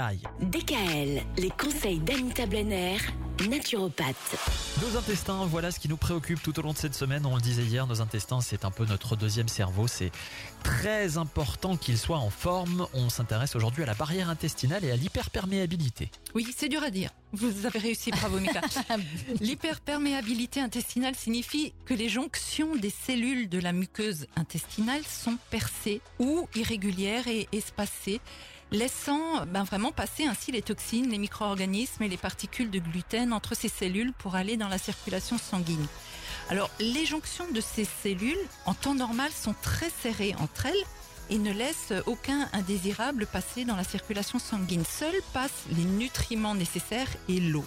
[0.00, 0.20] Aïe.
[0.40, 2.98] DKL, les conseils d'Anita Blenner,
[3.50, 4.36] naturopathe.
[4.80, 7.26] Nos intestins, voilà ce qui nous préoccupe tout au long de cette semaine.
[7.26, 9.88] On le disait hier, nos intestins, c'est un peu notre deuxième cerveau.
[9.88, 10.12] C'est
[10.62, 12.86] très important qu'ils soient en forme.
[12.94, 16.12] On s'intéresse aujourd'hui à la barrière intestinale et à l'hyperperméabilité.
[16.32, 17.10] Oui, c'est dur à dire.
[17.32, 18.62] Vous avez réussi, bravo Mika.
[19.40, 26.48] L'hyperperméabilité intestinale signifie que les jonctions des cellules de la muqueuse intestinale sont percées ou
[26.54, 28.20] irrégulières et espacées,
[28.70, 33.54] laissant ben, vraiment passer ainsi les toxines, les micro-organismes et les particules de gluten entre
[33.54, 35.86] ces cellules pour aller dans la circulation sanguine.
[36.48, 40.84] Alors, les jonctions de ces cellules, en temps normal, sont très serrées entre elles
[41.30, 44.84] et ne laissent aucun indésirable passer dans la circulation sanguine.
[44.84, 47.64] Seuls passent les nutriments nécessaires et l'eau.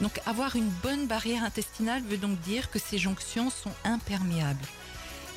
[0.00, 4.66] Donc avoir une bonne barrière intestinale veut donc dire que ces jonctions sont imperméables.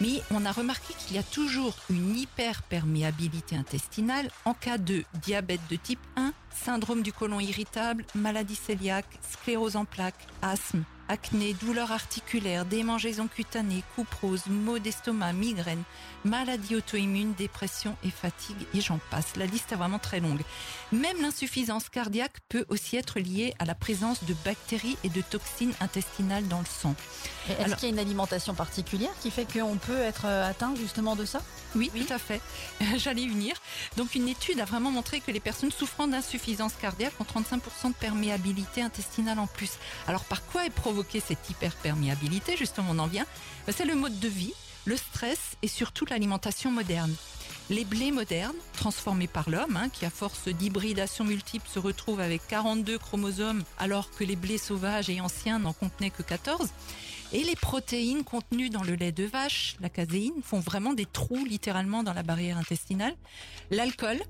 [0.01, 5.61] Mais on a remarqué qu'il y a toujours une hyperperméabilité intestinale en cas de diabète
[5.69, 11.91] de type 1, syndrome du côlon irritable, maladie cœliaque, sclérose en plaques, asthme, acné, douleurs
[11.91, 15.84] articulaires, démangeaisons cutanées, couperose, maux d'estomac, migraine,
[16.23, 19.35] maladie auto-immune, dépression et fatigue, et j'en passe.
[19.35, 20.41] La liste est vraiment très longue.
[20.91, 25.73] Même l'insuffisance cardiaque peut aussi être liée à la présence de bactéries et de toxines
[25.81, 26.95] intestinales dans le sang.
[27.49, 31.15] Est-ce qu'il y a une alimentation particulière qui fait qu'on peut être euh, atteint justement
[31.15, 31.41] de ça?
[31.75, 32.41] Oui, tout à fait.
[32.97, 33.55] J'allais y venir.
[33.97, 37.93] Donc une étude a vraiment montré que les personnes souffrant d'insuffisance cardiaque ont 35% de
[37.93, 39.73] perméabilité intestinale en plus.
[40.07, 43.26] Alors par quoi est provoquée cette hyperperméabilité Justement, on en vient.
[43.65, 44.54] Ben, c'est le mode de vie,
[44.85, 47.13] le stress et surtout l'alimentation moderne.
[47.71, 52.46] Les blés modernes, transformés par l'homme, hein, qui à force d'hybridation multiple se retrouvent avec
[52.48, 56.70] 42 chromosomes alors que les blés sauvages et anciens n'en contenaient que 14,
[57.34, 61.43] et les protéines contenues dans le lait de vache, la caséine, font vraiment des trous
[61.43, 63.16] littéralement dans la barrière intestinale.
[63.71, 64.22] L'alcool,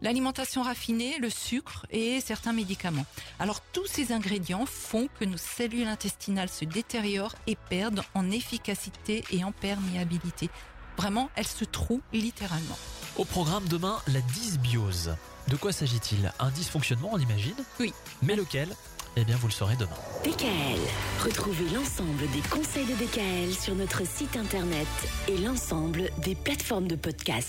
[0.00, 3.06] l'alimentation raffinée, le sucre et certains médicaments.
[3.40, 9.24] Alors tous ces ingrédients font que nos cellules intestinales se détériorent et perdent en efficacité
[9.32, 10.48] et en perméabilité.
[10.96, 12.78] Vraiment, elles se trouent littéralement.
[13.16, 15.14] Au programme demain, la dysbiose.
[15.48, 16.32] De quoi s'agit-il?
[16.38, 17.92] Un dysfonctionnement, on imagine Oui.
[18.22, 18.68] Mais lequel?
[19.16, 19.94] Eh bien, vous le saurez demain.
[20.24, 20.80] DKL.
[21.24, 24.88] Retrouvez l'ensemble des conseils de DKL sur notre site internet
[25.28, 27.42] et l'ensemble des plateformes de podcast.